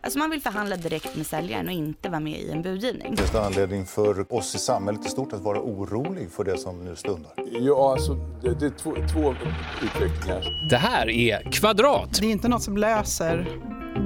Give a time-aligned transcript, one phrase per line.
[0.00, 3.16] Alltså man vill förhandla direkt med säljaren och inte vara med i en budgivning.
[3.16, 6.84] Finns det anledning för oss i samhället i stort att vara orolig för det som
[6.84, 7.32] nu stundar?
[7.60, 9.34] Ja, alltså det, det är två, två
[9.82, 10.68] utvecklingar.
[10.70, 13.48] Det här är Kvadrat Det är inte något som löser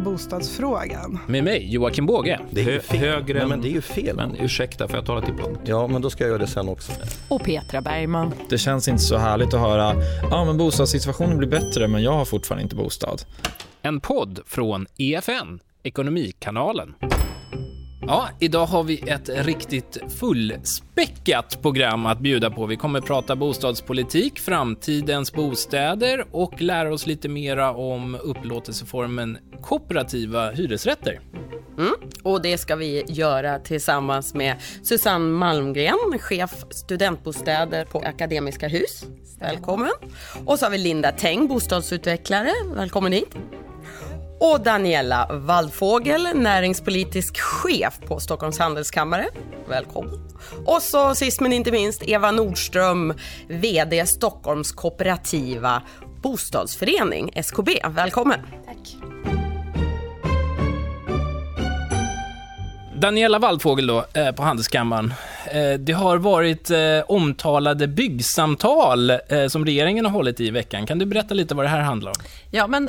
[0.04, 1.18] bostadsfrågan.
[1.26, 2.40] med mig, Joakim Båge.
[2.50, 2.98] Det är ju Hö- fel.
[2.98, 4.16] högre Nej, men det är ju fel.
[4.16, 5.60] Men ursäkta, får jag tala till punkt?
[5.64, 6.92] Ja, men då ska jag göra det sen också.
[7.28, 8.32] Och Petra Bergman.
[8.48, 9.94] Det känns inte så härligt att höra
[10.30, 13.22] ja men bostadssituationen blir bättre men jag har fortfarande inte bostad.
[13.82, 16.94] En podd från EFN, Ekonomikanalen.
[18.06, 22.66] Ja, idag har vi ett riktigt fullspäckat program att bjuda på.
[22.66, 31.20] Vi kommer prata bostadspolitik, framtidens bostäder och lära oss lite mera om upplåtelseformen kooperativa hyresrätter.
[31.78, 31.94] Mm.
[32.22, 39.04] Och det ska vi göra tillsammans med Susanne Malmgren, chef studentbostäder på Akademiska Hus.
[39.38, 39.90] Välkommen.
[40.46, 42.52] Och så har vi Linda Teng, bostadsutvecklare.
[42.74, 43.36] Välkommen hit.
[44.40, 49.26] Och Daniela Waldfågel, näringspolitisk chef på Stockholms Handelskammare.
[49.68, 50.14] Välkommen.
[50.66, 53.14] Och så sist men inte minst Eva Nordström,
[53.48, 55.82] VD Stockholms kooperativa
[56.22, 57.70] bostadsförening, SKB.
[57.88, 58.40] Välkommen.
[62.94, 65.14] Daniela Waldfågel då, eh, på Handelskammaren.
[65.52, 70.86] Eh, det har varit eh, omtalade byggsamtal eh, som regeringen har hållit i veckan.
[70.86, 72.16] Kan du berätta lite vad det här handlar om?
[72.50, 72.86] Ja, men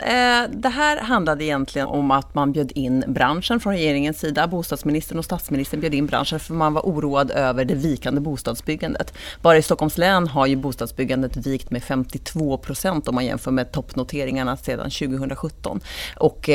[0.49, 4.47] det här handlade egentligen om att man bjöd in branschen från regeringens sida.
[4.47, 9.13] Bostadsministern och statsministern bjöd in branschen för man var oroad över det vikande bostadsbyggandet.
[9.41, 13.71] Bara i Stockholms län har ju bostadsbyggandet vikt med 52 procent om man jämför med
[13.71, 15.79] toppnoteringarna sedan 2017.
[16.15, 16.49] Och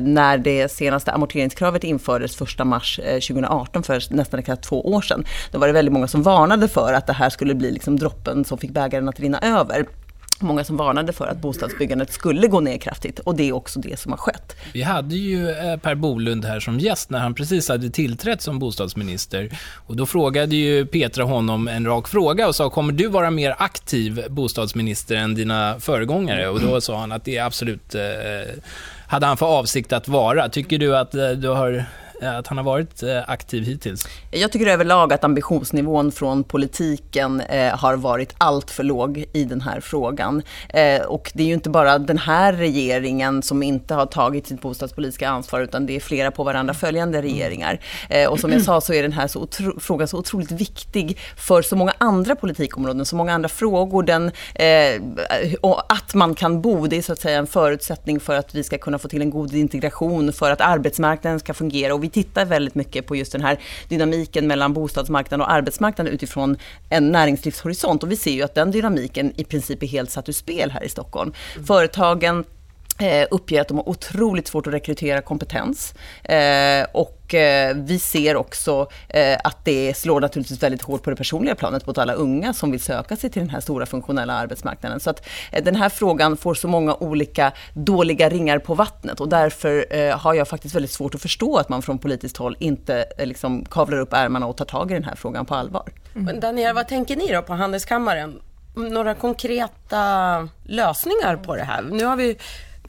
[0.00, 5.58] när det senaste amorteringskravet infördes 1 mars 2018, för nästan exakt två år sedan, då
[5.58, 8.58] var det väldigt många som varnade för att det här skulle bli liksom droppen som
[8.58, 9.86] fick bägaren att rinna över.
[10.42, 14.00] Många som varnade för att bostadsbyggandet skulle gå ner kraftigt och det är också det
[14.00, 14.56] som har skett.
[14.72, 18.58] Vi hade ju eh, Per Bolund här som gäst när han precis hade tillträtt som
[18.58, 19.50] bostadsminister.
[19.86, 23.54] Och då frågade ju Petra honom en rak fråga och sa, kommer du vara mer
[23.58, 26.48] aktiv bostadsminister än dina föregångare?
[26.48, 28.00] Och då sa han att det absolut eh,
[29.06, 30.48] hade han för avsikt att vara.
[30.48, 31.84] Tycker du att, eh, du har,
[32.20, 34.08] att han har varit eh, aktiv hittills?
[34.30, 39.60] Jag tycker överlag att ambitionsnivån från politiken eh, har varit allt för låg i den
[39.60, 40.42] här frågan.
[40.68, 44.60] Eh, och det är ju inte bara den här regeringen som inte har tagit sitt
[44.60, 47.80] bostadspolitiska ansvar, utan det är flera på varandra följande regeringar.
[48.08, 51.18] Eh, och som jag sa så är den här så otro- frågan så otroligt viktig
[51.36, 54.02] för så många andra politikområden, så många andra frågor.
[54.02, 55.02] Den, eh,
[55.88, 58.78] att man kan bo, det är så att säga en förutsättning för att vi ska
[58.78, 61.94] kunna få till en god integration, för att arbetsmarknaden ska fungera.
[61.94, 66.56] Och vi tittar väldigt mycket på just den här dynamiken mellan bostadsmarknaden och arbetsmarknaden utifrån
[66.88, 68.02] en näringslivshorisont.
[68.02, 70.84] Och vi ser ju att den dynamiken i princip är helt satt ur spel här
[70.84, 71.32] i Stockholm.
[71.66, 72.59] Företagen eh,
[73.00, 75.94] Eh, uppger att de har otroligt svårt att rekrytera kompetens.
[76.22, 81.16] Eh, och eh, vi ser också eh, att det slår naturligtvis väldigt hårt på det
[81.16, 85.00] personliga planet mot alla unga som vill söka sig till den här stora funktionella arbetsmarknaden.
[85.00, 89.28] Så att eh, den här frågan får så många olika dåliga ringar på vattnet och
[89.28, 93.04] därför eh, har jag faktiskt väldigt svårt att förstå att man från politiskt håll inte
[93.18, 95.92] liksom kavlar upp ärmarna och tar tag i den här frågan på allvar.
[96.14, 96.24] Mm.
[96.24, 98.40] Men Daniela, vad tänker ni då på Handelskammaren?
[98.74, 101.82] Några konkreta lösningar på det här?
[101.82, 102.36] Nu har vi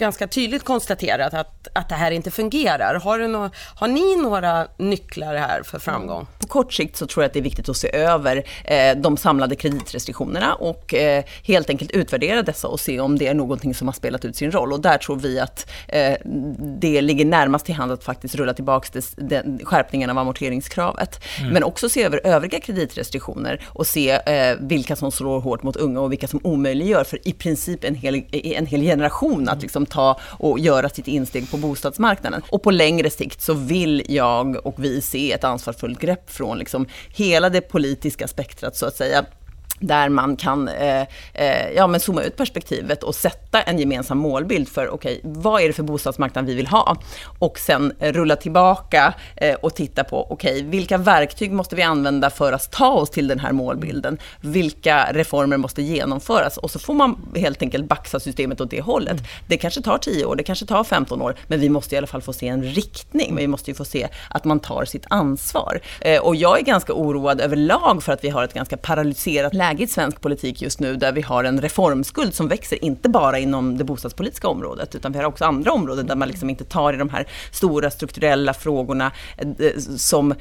[0.02, 2.96] ganska tydligt konstaterat att, att det här inte fungerar.
[2.96, 6.28] Har, du nå, har ni några nycklar här för framgång?
[6.40, 9.18] På kort sikt så tror jag att det är viktigt att se över eh, de
[9.18, 13.88] samlade kreditrestriktionerna och eh, helt enkelt utvärdera dessa och se om det är någonting som
[13.88, 14.74] har spelat ut sin roll.
[14.74, 16.18] Och där tror vi att eh,
[16.82, 21.20] det ligger närmast till hand att faktiskt rulla tillbaka des, den, skärpningen av amorteringskravet.
[21.40, 21.54] Mm.
[21.54, 26.00] Men också se över övriga kreditrestriktioner och se eh, vilka som slår hårt mot unga
[26.00, 30.20] och vilka som omöjliggör för i princip en hel, en hel generation att liksom ta
[30.40, 32.42] och göra sitt insteg på bostadsmarknaden.
[32.50, 36.86] Och på längre sikt så vill jag och vi se ett ansvarsfullt grepp från liksom
[37.16, 39.26] hela det politiska spektrat så att säga
[39.82, 41.02] där man kan eh,
[41.34, 45.68] eh, ja, men zooma ut perspektivet och sätta en gemensam målbild för okej, vad är
[45.68, 46.98] det för bostadsmarknad vi vill ha?
[47.40, 52.54] Och sen rulla tillbaka eh, och titta på okej, vilka verktyg måste vi använda för
[52.54, 54.18] att ta oss till den här målbilden?
[54.42, 56.58] Vilka reformer måste genomföras?
[56.58, 59.18] Och så får man helt enkelt baxa systemet åt det hållet.
[59.48, 62.08] Det kanske tar 10 år, det kanske tar 15 år, men vi måste i alla
[62.08, 63.28] fall få se en riktning.
[63.28, 65.80] Men vi måste ju få se att man tar sitt ansvar.
[66.02, 69.71] Eh, och jag är ganska oroad överlag för att vi har ett ganska paralyserat läge
[69.80, 73.78] i svensk politik just nu, där vi har en reformskuld som växer, inte bara inom
[73.78, 76.98] det bostadspolitiska området, utan vi har också andra områden där man liksom inte tar i
[76.98, 80.34] de här stora strukturella frågorna eh, som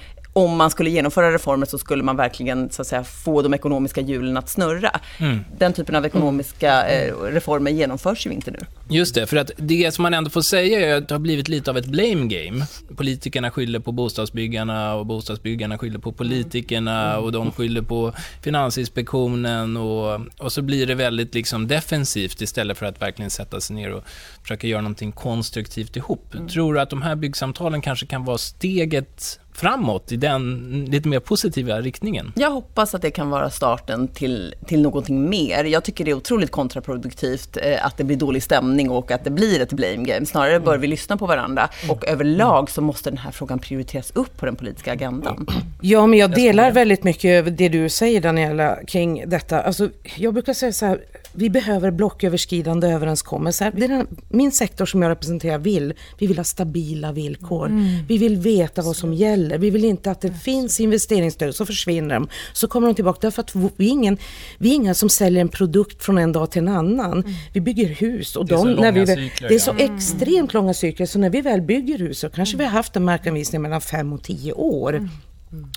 [0.44, 4.00] om man skulle genomföra reformer så skulle man verkligen så att säga, få de ekonomiska
[4.00, 5.00] hjulen att snurra.
[5.18, 5.44] Mm.
[5.58, 8.58] Den typen av ekonomiska eh, reformer genomförs ju inte nu.
[8.88, 11.48] Just det, för att det som man ändå får säga är att det har blivit
[11.48, 12.66] lite av ett blame game.
[12.96, 18.12] Politikerna skyller på bostadsbyggarna och bostadsbyggarna skyller på politikerna och de skyller på
[18.42, 23.76] Finansinspektionen och, och så blir det väldigt liksom defensivt istället för att verkligen sätta sig
[23.76, 24.04] ner och
[24.42, 26.34] försöka göra någonting konstruktivt ihop.
[26.50, 31.20] Tror du att de här byggsamtalen kanske kan vara steget framåt i den lite mer
[31.20, 32.32] positiva riktningen?
[32.36, 35.64] Jag hoppas att det kan vara starten till, till någonting mer.
[35.64, 39.30] Jag tycker det är otroligt kontraproduktivt eh, att det blir dålig stämning och att det
[39.30, 40.26] blir ett blame game.
[40.26, 44.36] Snarare bör vi lyssna på varandra och överlag så måste den här frågan prioriteras upp
[44.36, 45.46] på den politiska agendan.
[45.80, 49.62] Ja, men jag delar väldigt mycket av det du säger Daniela kring detta.
[49.62, 51.00] Alltså, jag brukar säga så här,
[51.32, 53.72] vi behöver blocköverskridande överenskommelser.
[53.76, 55.94] Det är den, min sektor som jag representerar vill.
[56.18, 57.66] Vi vill ha stabila villkor.
[57.66, 58.06] Mm.
[58.08, 59.58] Vi vill veta vad som gäller.
[59.58, 62.28] Vi vill inte att det finns investeringsstöd, så försvinner de.
[62.52, 63.18] Så kommer de tillbaka.
[63.20, 64.18] Därför att vi är ingen,
[64.58, 67.24] vi är ingen som säljer en produkt från en dag till en annan.
[67.52, 68.36] Vi bygger hus.
[68.36, 69.84] Och Det är så de, när vi, cykler, det är så ja.
[69.84, 71.06] extremt långa cykler.
[71.06, 74.12] Så när vi väl bygger hus så kanske vi har haft en markanvisning mellan fem
[74.12, 75.08] och tio år.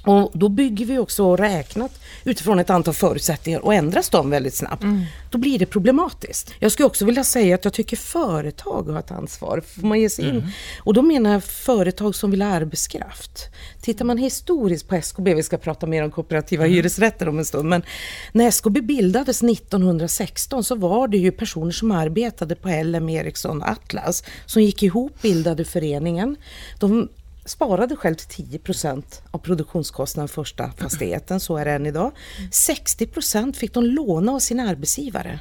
[0.04, 4.54] Och då bygger vi också och räknat utifrån ett antal förutsättningar och ändras de väldigt
[4.54, 4.84] snabbt,
[5.32, 6.54] då blir det problematiskt.
[6.60, 9.64] Jag skulle också vilja säga att jag tycker företag har ett ansvar.
[9.68, 10.48] Får man ge sig in?
[10.80, 13.50] Och då menar jag företag som vill ha arbetskraft.
[13.82, 17.70] Tittar man historiskt på SKB, vi ska prata mer om kooperativa hyresrätter om en stund,
[17.70, 17.84] men
[18.32, 24.24] när SKB bildades 1916 så var det ju personer som arbetade på LM Ericsson Atlas
[24.46, 26.36] som gick ihop, bildade föreningen.
[26.80, 27.10] De
[27.46, 32.12] sparade själv till 10% av produktionskostnaden första fastigheten, så är det än idag.
[32.52, 35.40] 60% fick de låna av sina arbetsgivare.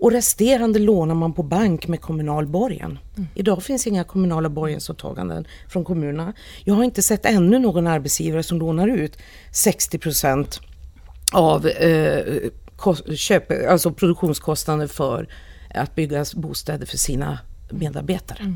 [0.00, 2.98] Och resterande lånar man på bank med kommunal borgen.
[3.34, 6.32] Idag finns inga kommunala borgensåtaganden från kommunerna.
[6.64, 9.18] Jag har inte sett ännu någon arbetsgivare som lånar ut
[9.52, 10.60] 60%
[11.32, 12.50] av eh,
[13.14, 15.28] köp, alltså produktionskostnader för
[15.74, 17.38] att bygga bostäder för sina
[17.70, 18.54] medarbetare.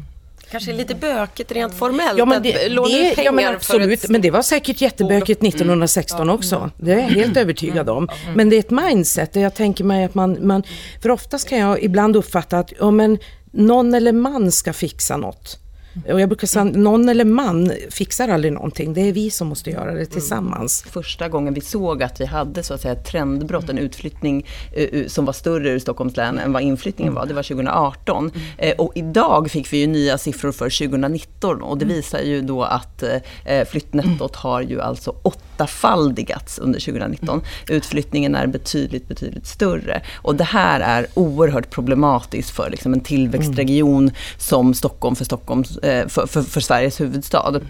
[0.50, 3.44] Kanske lite bökigt rent formellt Ja men, att det, låna ut det, pengar ja, men
[3.44, 6.70] för absolut, ett men det var säkert jättebökigt 1916 också.
[6.76, 8.08] Det är jag helt övertygad om.
[8.36, 10.62] Men det är ett mindset där jag tänker mig att man, man
[11.02, 13.18] för oftast kan jag ibland uppfatta att ja, men
[13.52, 15.63] någon eller man ska fixa något.
[16.08, 18.94] Och jag brukar säga någon eller man fixar aldrig någonting.
[18.94, 20.82] Det är vi som måste göra det tillsammans.
[20.82, 25.06] Första gången vi såg att vi hade så att säga ett trendbrott, en utflyttning eh,
[25.06, 28.30] som var större ur Stockholms län än vad inflyttningen var, det var 2018.
[28.58, 32.62] Eh, och idag fick vi ju nya siffror för 2019 och det visar ju då
[32.62, 33.02] att
[33.44, 37.42] eh, flyttnettot har ju alltså åttafaldigats under 2019.
[37.68, 40.02] Utflyttningen är betydligt, betydligt större.
[40.14, 45.83] Och det här är oerhört problematiskt för liksom en tillväxtregion som Stockholm för Stockholms eh,
[46.08, 47.60] för, för, för Sveriges huvudstad.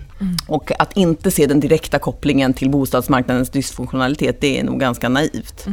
[0.49, 5.67] Och att inte se den direkta kopplingen till bostadsmarknadens dysfunktionalitet, det är nog ganska naivt.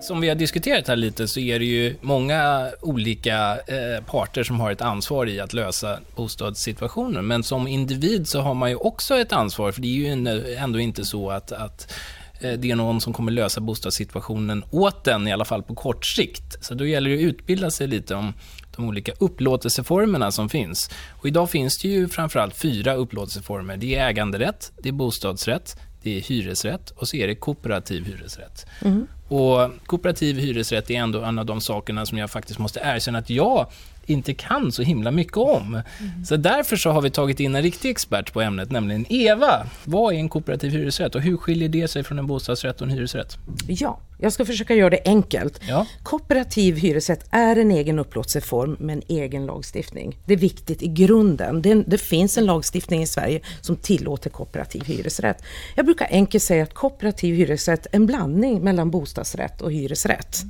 [0.00, 4.60] Som vi har diskuterat här lite så är det ju många olika eh, parter som
[4.60, 7.26] har ett ansvar i att lösa bostadssituationen.
[7.26, 10.56] Men som individ så har man ju också ett ansvar, för det är ju en-
[10.58, 15.04] ändå inte så att, att eh, Eh, det är någon som kommer lösa bostadssituationen åt
[15.04, 16.64] den, i alla fall på kort sikt.
[16.64, 18.34] Så då gäller det att utbilda sig lite om
[18.76, 20.90] de olika upplåtelseformerna som finns.
[21.10, 23.76] Och idag finns det ju framförallt fyra upplåtelseformer.
[23.76, 28.66] Det är äganderätt, det är bostadsrätt, det är hyresrätt och så är det kooperativ hyresrätt.
[28.84, 29.06] Mm.
[29.28, 33.30] Och kooperativ hyresrätt är ändå en av de sakerna som jag faktiskt måste erkänna att
[33.30, 33.66] jag
[34.06, 35.82] inte kan så himla mycket om.
[36.26, 39.66] Så därför så har vi tagit in en riktig expert på ämnet, nämligen Eva.
[39.84, 42.92] Vad är en kooperativ hyresrätt och hur skiljer det sig från en bostadsrätt och en
[42.92, 43.36] hyresrätt?
[43.66, 45.60] Ja, jag ska försöka göra det enkelt.
[45.68, 45.86] Ja.
[46.02, 50.18] Kooperativ hyresrätt är en egen upplåtelseform med en egen lagstiftning.
[50.26, 51.62] Det är viktigt i grunden.
[51.62, 55.42] Det, det finns en lagstiftning i Sverige som tillåter kooperativ hyresrätt.
[55.74, 60.42] Jag brukar enkelt säga att kooperativ hyresrätt är en blandning mellan bostadsrätt bostadsrätt och hyresrätt.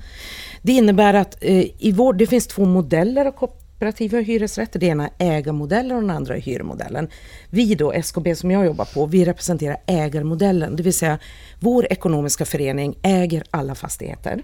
[0.63, 4.81] Det innebär att eh, i vår, det finns två modeller av kooperativa hyresrätter.
[4.81, 7.09] Det ena är ägarmodellen och den andra är hyrmodellen.
[7.51, 10.77] Vi då, SKB som jag jobbar på, vi representerar ägarmodellen.
[10.77, 11.19] Det vill säga,
[11.61, 14.43] vår ekonomiska förening äger alla fastigheter.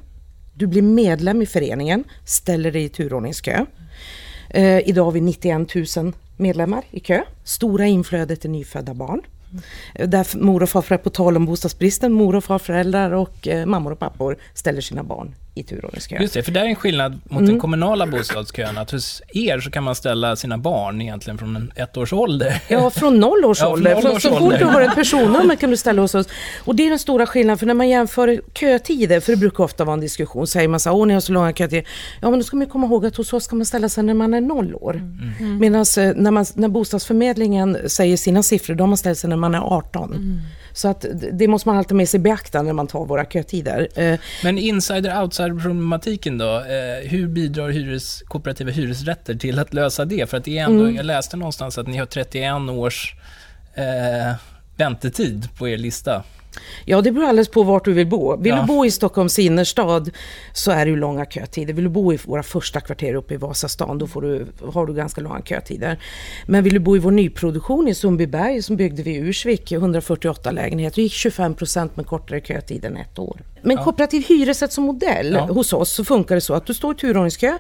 [0.55, 3.67] Du blir medlem i föreningen, ställer dig i turordningskö.
[4.51, 7.23] Eh, idag har vi 91 000 medlemmar i kö.
[7.45, 9.23] Stora inflödet är nyfödda barn.
[9.95, 13.93] Eh, där mor och farföräldrar, på tal om bostadsbristen, mor och farföräldrar och eh, mammor
[13.93, 16.17] och pappor ställer sina barn i turordningskö.
[16.21, 17.47] Just det, för det är en skillnad mot Mm.
[17.47, 18.79] den kommunala bostadskön.
[18.79, 22.63] Att hos er så kan man ställa sina barn egentligen från en ett års ålder.
[22.69, 23.93] Ja, från noll års Ja, ålder.
[23.95, 24.59] noll Från års så fort ålder.
[24.59, 26.27] du har ett personnummer kan du ställa hos oss.
[26.65, 29.85] Och det är den stora skillnaden, för när man jämför kötider, för det brukar ofta
[29.85, 31.85] vara en diskussion, säger man så här, åh ni har så långa kötider.
[32.21, 34.05] Ja, men då ska man ju komma ihåg att hos oss ska man ställa sig
[34.05, 34.95] när man är noll år.
[34.95, 35.59] Mm.
[35.59, 39.37] Medan eh, när, man, när bostadsförmedlingen säger sina siffror, då har man ställt sig när
[39.37, 40.13] man är 18.
[40.15, 40.41] Mm.
[40.73, 43.89] Så att det- måste man alltid med sig i beaktande när man tar våra kötider.
[43.95, 46.57] Eh, Men insider-outsider-problematiken då?
[46.59, 50.31] Eh, hur bidrar hyres, kooperativa hyresrätter till att lösa det?
[50.31, 50.97] För att det är ändå, Mm.
[50.97, 53.15] jag läste någonstans att ni har 31 års
[53.75, 54.35] eh,
[54.77, 56.23] väntetid på er lista.
[56.85, 58.37] Ja, det beror alldeles på vart du vill bo.
[58.37, 58.61] Vill Ja.
[58.61, 60.11] du bo i Stockholms innerstad
[60.53, 61.75] så är det ju långa kötider.
[61.75, 64.95] Vill du bo i våra första kvarter uppe i Vasastan, då får du, har du
[64.95, 65.99] ganska långa kötider.
[66.47, 70.51] Men vill du bo i vår nyproduktion i Sundbyberg, som byggde vi i Ursvik, 148
[70.51, 73.41] lägenheter, då gick 25 procent med kortare kötid än ett år.
[73.63, 75.41] Men kooperativ hyresrätt som modell Ja.
[75.41, 77.59] hos oss så funkar det så att du står i turordningskö.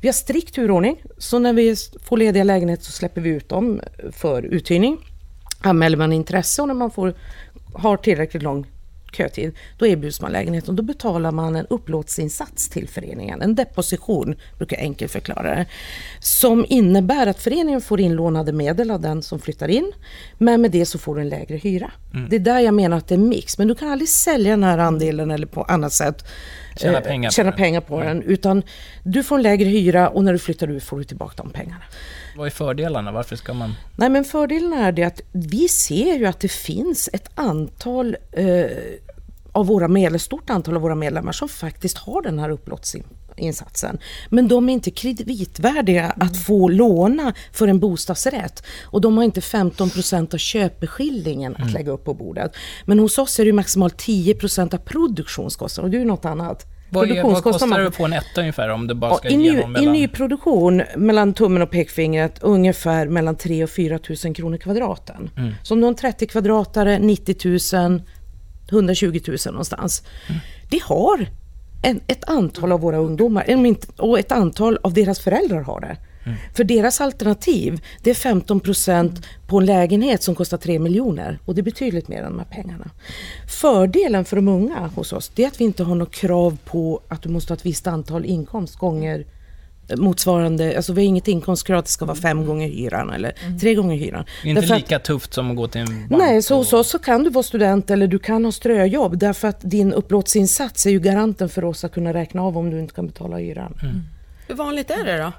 [0.00, 3.80] Vi har strikt turordning, så när vi får lediga lägenheter så släpper vi ut dem
[4.12, 4.98] för uthyrning.
[5.62, 7.14] Anmäler man intresse och när man får,
[7.74, 8.66] har tillräckligt lång
[9.12, 10.76] kötid, då erbjuds man lägenheten.
[10.76, 15.66] Då betalar man en upplåtelseinsats till föreningen, en deposition, brukar jag enkelt förklara det.
[16.20, 19.92] Som innebär att föreningen får inlånade medel av den som flyttar in,
[20.38, 21.92] men med det så får du en lägre hyra.
[22.14, 22.28] Mm.
[22.28, 24.64] Det är där jag menar att det är mix, men du kan aldrig sälja den
[24.64, 26.24] här andelen eller på annat sätt
[26.76, 27.58] Tjäna eh, pengar på tjäna den.
[27.58, 28.22] pengar på den.
[28.22, 28.62] Utan
[29.02, 31.82] du får en lägre hyra och när du flyttar ut får du tillbaka de pengarna.
[32.36, 33.12] Vad är fördelarna?
[33.12, 33.74] Varför ska man...
[33.96, 38.66] Nej men fördelen är det att vi ser ju att det finns ett antal eh,
[39.52, 42.50] av våra medlemmar, stort antal av våra medlemmar som faktiskt har den här
[43.40, 43.98] upplåtelseinsatsen.
[44.28, 48.62] Men de är inte kreditvärdiga att få låna för en bostadsrätt.
[48.84, 52.52] Och de har inte 15% av köpeskillingen att lägga upp på bordet.
[52.86, 56.66] Men hos oss är det maximalt 10% av produktionskostnaden och det är ju något annat.
[56.92, 59.36] Vad, är, vad kostar det på en etta ungefär om det bara Ja, ska i,
[59.36, 59.92] ny, igenom I mellan...
[59.92, 65.30] nyproduktion, mellan tummen och pekfingret, ungefär mellan 3 och 4 000 kronor kvadraten.
[65.36, 65.52] Mm.
[65.62, 67.36] Så om du har en 30 kvadratare, 90
[67.74, 68.02] 000,
[68.72, 70.02] 120 000 någonstans.
[70.28, 70.40] Mm.
[70.70, 71.26] Det har
[71.82, 73.46] en, ett antal av våra ungdomar,
[73.96, 75.96] och ett antal av deras föräldrar har det.
[76.24, 76.38] Mm.
[76.54, 81.38] För deras alternativ, det är 15 procent på en lägenhet som kostar 3 miljoner.
[81.44, 82.90] Och det är betydligt mer än de här pengarna.
[83.48, 87.00] Fördelen för de unga hos oss, det är att vi inte har något krav på
[87.08, 89.26] att du måste ha ett visst antal inkomst gånger
[89.96, 93.74] motsvarande, alltså vi har inget inkomstkrav att det ska vara fem gånger hyran eller tre
[93.74, 94.24] gånger hyran.
[94.42, 96.22] Det är inte Därför att- lika tufft som att gå till en bank.
[96.22, 99.18] Nej, så och- hos oss så kan du vara student eller du kan ha ströjobb
[99.18, 102.80] därför att din upplåtelseinsats är ju garanten för oss att kunna räkna av om du
[102.80, 103.74] inte kan betala hyran.
[104.48, 105.32] Hur vanligt är det då?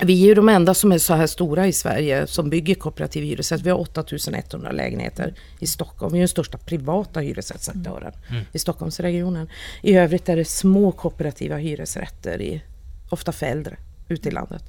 [0.00, 3.24] Vi är ju de enda som är så här stora i Sverige som bygger kooperativ
[3.24, 3.60] hyresrätt.
[3.62, 6.12] Vi har 8100 lägenheter i Stockholm.
[6.12, 8.12] Vi är den största privata hyresrättsaktören
[8.52, 9.48] i Stockholmsregionen.
[9.82, 12.62] I övrigt är det små kooperativa hyresrätter, i,
[13.10, 13.76] ofta för äldre,
[14.08, 14.62] ute i landet.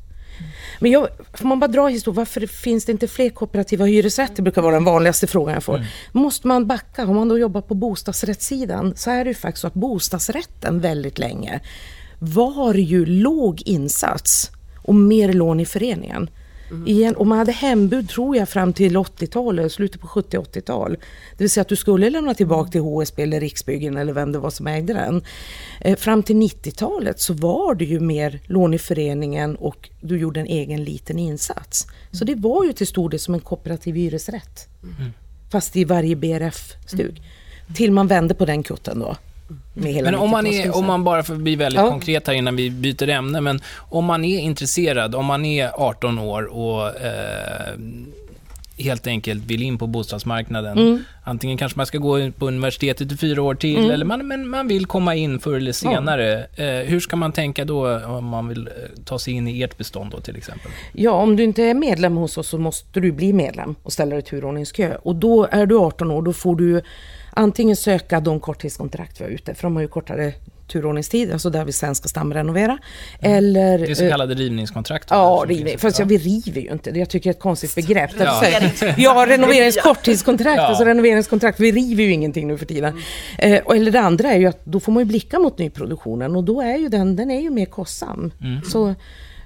[0.80, 4.44] Men jag, får man bara dra historien, varför finns det inte fler kooperativa hyresrätter?
[4.44, 5.86] brukar vara den vanligaste frågan jag får.
[6.12, 9.68] Måste man backa, om man då jobbar på bostadsrättssidan, så är det ju faktiskt så
[9.68, 11.60] att bostadsrätten väldigt länge
[12.20, 14.52] var ju låg insats
[14.84, 16.30] och mer lån i föreningen.
[16.86, 20.92] Igen, och man hade hembud tror jag fram till 80-talet, slutet på 70-80-tal.
[21.38, 24.40] Det vill säga att du skulle lämna tillbaka till HSB eller Riksbyggen eller vem det
[24.40, 25.22] var som ägde den.
[25.82, 30.40] Eh, fram till 90-talet så var det ju mer lån i föreningen och du gjorde
[30.40, 31.88] en egen liten insats.
[32.12, 34.68] Så det var ju till stor del som en kooperativ hyresrätt.
[35.52, 37.22] Fast i varje BRF-stug.
[37.76, 39.16] Till man vände på den kutten då.
[39.74, 40.66] Men om man, 90-talskrisen.
[40.68, 41.90] är, om man bara får bli väldigt Ja.
[41.90, 46.20] konkret här innan vi byter ämne, men om man är intresserad, om man är 18
[46.20, 47.74] år och eh,
[48.78, 50.78] helt enkelt vill in på bostadsmarknaden.
[50.78, 51.04] Mm.
[51.24, 53.92] Antingen kanske man ska gå på universitetet i fyra år till, Mm.
[53.92, 56.46] eller man, men man vill komma in förr eller senare.
[56.56, 58.74] Eh, hur ska man tänka då om man vill eh,
[59.06, 60.72] ta sig in i ert bestånd då till exempel?
[60.94, 64.10] Ja, om du inte är medlem hos oss så måste du bli medlem och ställa
[64.12, 64.96] dig i turordningskö.
[65.04, 66.82] Och då är du 18 år, då får du
[67.32, 70.34] antingen söka de korttidskontrakt vi har ute, för de har ju kortare
[70.68, 72.78] turordningstid, alltså där vi sen ska stamrenovera.
[73.20, 73.76] Eller...
[73.76, 73.82] Mm.
[73.82, 75.08] Det är så eh, kallade rivningskontrakt.
[75.10, 75.78] Ja, rivning.
[75.78, 76.06] Fast Ja.
[76.06, 76.92] ja, vi river ju inte.
[76.92, 78.12] Det jag tycker jag är ett konstigt begrepp.
[78.20, 78.44] Ja.
[78.48, 80.58] Jag, Ja, renoveringskorttidskontrakt.
[80.58, 80.64] Ja.
[80.68, 81.60] Alltså renoveringskontrakt.
[81.60, 83.02] Vi river ju ingenting nu för tiden.
[83.38, 86.36] Eh, och- eller det andra är ju att då får man ju blicka mot nyproduktionen
[86.36, 88.32] och då är ju den, den är ju mer kostsam.
[88.72, 88.96] Så,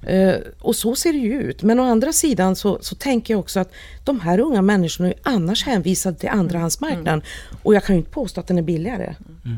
[0.08, 1.63] eh, och så ser det ju ut.
[1.63, 3.72] Men å andra sidan så, så tänker jag också att
[4.03, 7.22] de här unga människorna är annars hänvisade till andrahandsmarknaden.
[7.63, 9.15] Och jag kan ju inte påstå att den är billigare.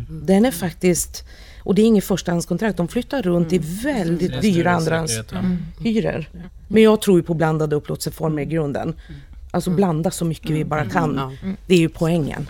[0.10, 1.24] Den är faktiskt,
[1.64, 6.30] och det är inget förstahandskontrakt, de flyttar runt i väldigt dyra andrahandshyror.
[6.32, 6.40] ja.
[6.68, 8.94] Men jag tror ju på blandade upplåtelseformer i grunden.
[9.52, 11.38] Alltså blanda så mycket vi bara kan.
[11.68, 12.48] Det är ju poängen.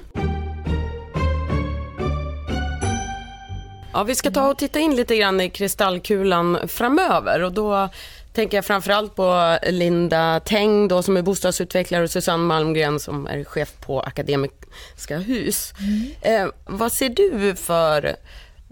[3.94, 7.90] Ja, vi ska ta och titta in lite grann i kristallkulan framöver och då
[8.34, 13.44] tänker jag framförallt på Linda Teng då som är bostadsutvecklare och Susanne Malmgren som är
[13.44, 15.74] chef på Akademiska Hus.
[16.22, 18.16] Eh, vad ser du för,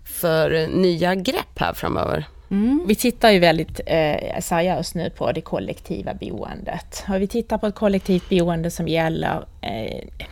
[0.05, 2.25] för nya grepp här framöver?
[2.51, 2.83] Mm.
[2.87, 7.03] Vi tittar ju väldigt eh, seriöst nu på det kollektiva boendet.
[7.09, 10.25] Och vi tittar på ett kollektivt boende som gäller eh,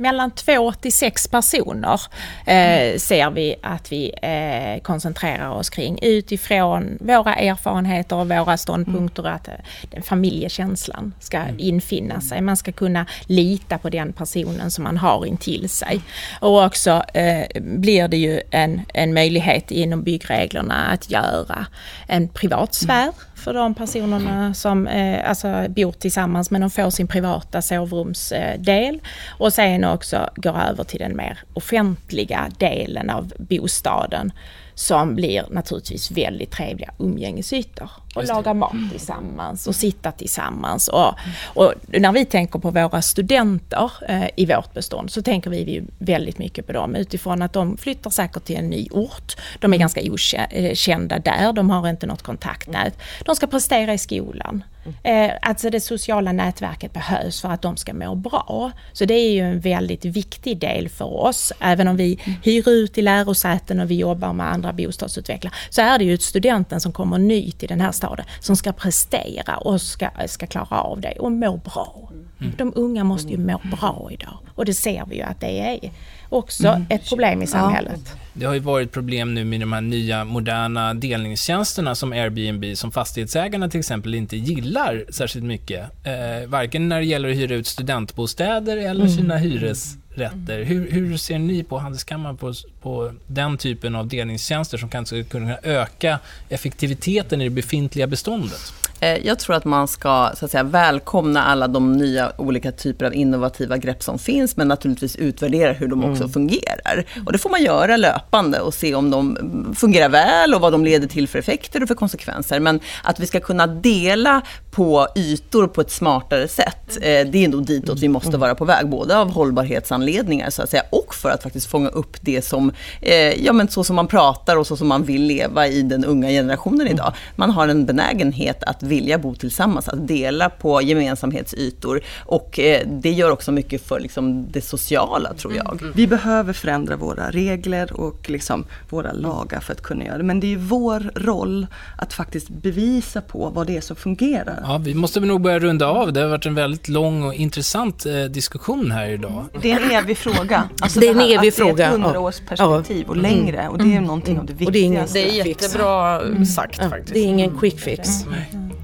[0.00, 2.00] mellan två till sex personer
[2.46, 9.26] eh, ser vi att vi eh, koncentrerar oss kring utifrån våra erfarenheter och våra ståndpunkter
[9.26, 9.54] att eh,
[9.90, 11.56] den familjekänslan ska Mm.
[11.58, 12.40] infinna sig.
[12.40, 16.00] Man ska kunna lita på den personen som man har intill sig.
[16.40, 21.66] Och också eh, blir det ju en, en möjlighet inom byggreglerna att göra
[22.06, 27.06] en privat sfär för de personerna som eh, alltså bor tillsammans men de får sin
[27.08, 29.00] privata sovrumsdel
[29.38, 34.32] och sen också går över till den mer offentliga delen av bostaden
[34.80, 37.90] som blir naturligtvis väldigt trevliga umgängesytor.
[38.14, 40.88] Och laga mat tillsammans och sitta tillsammans.
[40.88, 45.70] Och, och när vi tänker på våra studenter eh, i vårt bestånd så tänker vi
[45.70, 49.36] ju väldigt mycket på dem utifrån att de flyttar säkert till en ny ort.
[49.58, 52.98] De är ganska okända där, de har inte något kontaktnät.
[53.24, 54.64] De ska prestera i skolan.
[55.02, 58.72] Eh, alltså det sociala nätverket behövs för att de ska må bra.
[58.92, 61.52] Så det är ju en väldigt viktig del för oss.
[61.60, 65.98] Även om vi hyr ut i lärosäten och vi jobbar med andra bostadsutvecklare så är
[65.98, 70.10] det ju studenten som kommer ny till den här staden som ska prestera och ska,
[70.26, 72.10] ska klara av det och må bra.
[72.56, 75.90] De unga måste ju må bra idag och det ser vi ju att det är
[76.28, 76.86] också Mm.
[76.90, 78.00] ett problem i samhället.
[78.32, 82.92] Det har ju varit problem nu med de här nya moderna delningstjänsterna som Airbnb som
[82.92, 85.80] fastighetsägarna till exempel inte gillar särskilt mycket.
[86.04, 89.16] Eh, varken när det gäller att hyra ut studentbostäder eller Mm.
[89.16, 90.62] sina hyresrätter.
[90.64, 92.52] Hur, hur ser ni på Handelskammaren på,
[92.82, 98.72] på den typen av delningstjänster som kanske skulle kunna öka effektiviteten i det befintliga beståndet?
[99.00, 103.06] Eh, Jag tror att man ska så att säga, välkomna alla de nya olika typer
[103.06, 107.04] av innovativa grepp som finns, men naturligtvis utvärdera hur de också fungerar.
[107.26, 110.72] Och det får man göra löpande och se om de mm, fungerar väl och vad
[110.72, 112.60] de leder till för effekter och för konsekvenser.
[112.60, 117.48] Men att vi ska kunna dela på ytor på ett smartare sätt, eh, det är
[117.48, 121.30] nog ditåt vi måste vara på väg, både av hållbarhetsanledningar så att säga, och för
[121.30, 124.76] att faktiskt fånga upp det som, eh, ja men så som man pratar och så
[124.76, 127.12] som man vill leva i den unga generationen idag.
[127.36, 133.10] Man har en benägenhet att vilja bo tillsammans, att dela på gemensamhetsytor och eh, det
[133.10, 135.80] gör också mycket för liksom, det sociala tror jag.
[135.94, 140.24] Vi behöver förändra våra regler och liksom våra lagar för att kunna göra det.
[140.24, 141.66] Men det är ju vår roll
[141.98, 144.60] att faktiskt bevisa på vad det är som fungerar.
[144.62, 146.12] Ja, vi måste nog börja runda av.
[146.12, 149.44] Det har varit en väldigt lång och intressant eh, diskussion här idag.
[149.62, 150.68] Det är en evig fråga.
[150.80, 151.96] Alltså Det är en evig att Det fråga, är ja.
[151.96, 155.18] ett hundraårsperspektiv och längre och det är någonting av det Och det är ingen viktigaste.
[155.18, 157.12] Det är jättebra sagt Ja, faktiskt.
[157.14, 158.08] det är ingen quick fix.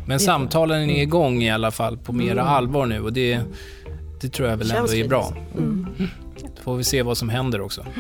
[0.07, 2.47] Men samtalen är igång i alla fall på mera Mm.
[2.47, 3.41] allvar nu och det,
[4.21, 5.33] det tror jag väl Känns ändå är bra.
[5.57, 5.87] Mm.
[6.57, 7.87] Då får vi se vad som händer också.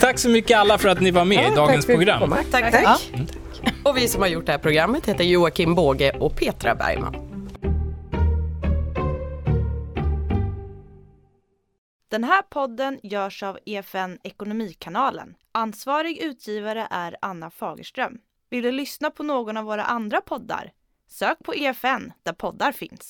[0.00, 2.34] tack så mycket alla för att ni var med i dagens program.
[2.50, 3.10] Tack, tack.
[3.84, 7.16] Och vi som har gjort det här programmet heter Joakim Båge och Petra Bergman.
[12.10, 15.34] Den här podden görs av EFN Ekonomikanalen.
[15.52, 18.18] Ansvarig utgivare är Anna Fagerström.
[18.54, 20.72] Vill du lyssna på någon av våra andra poddar?
[21.08, 23.00] Sök på EFN där poddar finns.